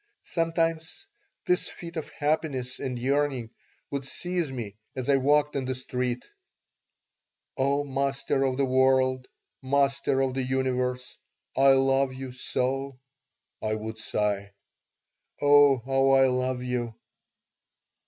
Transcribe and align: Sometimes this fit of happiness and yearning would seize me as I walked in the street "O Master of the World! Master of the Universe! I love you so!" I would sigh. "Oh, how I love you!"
Sometimes 0.23 1.05
this 1.45 1.69
fit 1.69 1.95
of 1.95 2.09
happiness 2.09 2.79
and 2.79 2.97
yearning 2.97 3.51
would 3.91 4.03
seize 4.03 4.51
me 4.51 4.75
as 4.95 5.07
I 5.11 5.17
walked 5.17 5.55
in 5.55 5.65
the 5.65 5.75
street 5.75 6.23
"O 7.55 7.83
Master 7.83 8.43
of 8.43 8.57
the 8.57 8.65
World! 8.65 9.27
Master 9.61 10.21
of 10.23 10.33
the 10.33 10.41
Universe! 10.41 11.19
I 11.55 11.73
love 11.73 12.15
you 12.15 12.31
so!" 12.31 12.97
I 13.61 13.75
would 13.75 13.99
sigh. 13.99 14.53
"Oh, 15.39 15.77
how 15.85 16.09
I 16.09 16.25
love 16.25 16.63
you!" 16.63 16.95